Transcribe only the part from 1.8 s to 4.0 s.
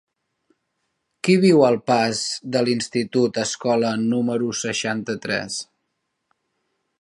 pas de l'Institut Escola